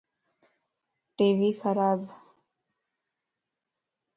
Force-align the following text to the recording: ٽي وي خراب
ٽي 1.15 1.27
وي 1.39 1.49
خراب 1.59 1.99